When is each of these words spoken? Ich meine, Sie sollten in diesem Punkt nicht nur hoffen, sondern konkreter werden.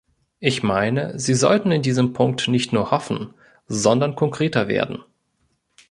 Ich 0.39 0.63
meine, 0.63 1.19
Sie 1.19 1.35
sollten 1.35 1.69
in 1.71 1.83
diesem 1.83 2.13
Punkt 2.13 2.47
nicht 2.47 2.73
nur 2.73 2.89
hoffen, 2.89 3.35
sondern 3.67 4.15
konkreter 4.15 4.67
werden. 4.67 5.03